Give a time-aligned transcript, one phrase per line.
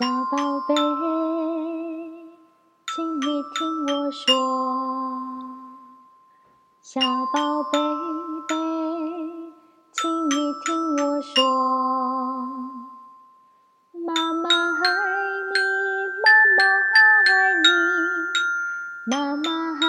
[0.00, 0.74] 小宝贝，
[2.86, 4.32] 请你听我说，
[6.80, 6.98] 小
[7.34, 7.78] 宝贝，
[9.92, 11.44] 请你听我说，
[13.92, 14.88] 妈妈爱
[15.52, 15.60] 你，
[16.24, 16.64] 妈妈
[17.26, 17.68] 爱你，
[19.04, 19.84] 妈妈爱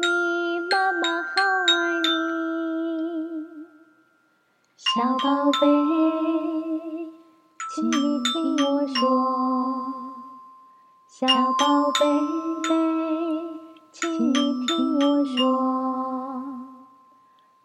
[0.00, 1.34] 你，妈妈好
[1.74, 2.08] 爱你，
[4.76, 5.66] 小宝贝，
[7.74, 8.69] 请你听我，
[11.20, 11.26] 小
[11.58, 12.06] 宝贝
[12.66, 12.72] 贝，
[13.92, 14.32] 请你
[14.66, 15.52] 听我说，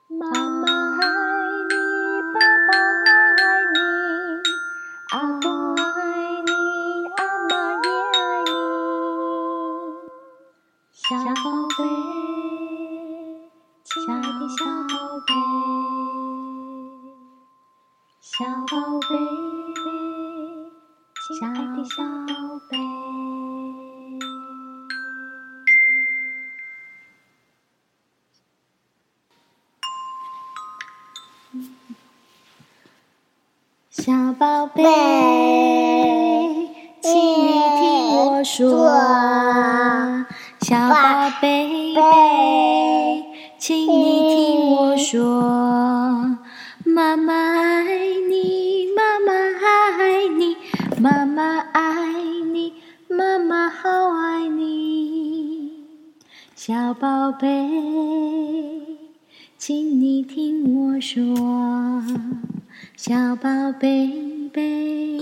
[0.09, 1.05] 妈妈爱
[1.69, 1.73] 你，
[2.33, 2.37] 爸
[2.67, 3.79] 爸爱你，
[5.11, 5.81] 阿公爱
[6.41, 6.51] 你，
[7.15, 8.51] 阿妈也爱你，
[10.91, 11.79] 小宝贝，
[13.85, 14.93] 亲爱的小宝
[15.25, 15.31] 贝，
[18.19, 19.15] 小宝贝，
[21.25, 22.75] 亲爱的小宝贝。
[33.89, 34.83] 小宝贝，
[37.01, 37.47] 请你
[37.79, 38.67] 听我说，
[40.61, 43.23] 小宝贝贝，
[43.57, 46.37] 请你听我说，
[46.83, 47.83] 妈妈爱
[48.29, 50.57] 你，妈妈爱你，
[50.99, 52.13] 妈妈爱
[52.53, 52.73] 你，
[53.07, 55.71] 妈妈好爱你，
[56.55, 57.47] 小宝贝，
[59.67, 62.03] 请你听我说。
[62.95, 64.11] 小宝贝
[64.53, 65.19] 贝，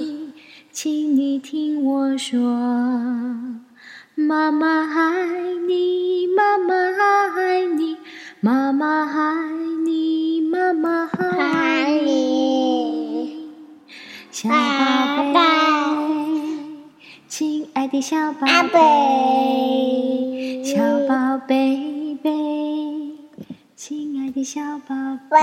[0.70, 2.42] 请你听我说，
[4.16, 7.96] 妈妈爱你，妈妈爱你，
[8.42, 9.50] 妈妈爱
[9.86, 13.48] 你，妈妈好爱你。
[14.30, 15.40] 小宝贝，
[17.30, 22.30] 亲爱的小宝贝，小宝贝贝，
[23.78, 24.96] 亲的小宝
[25.30, 25.38] 贝。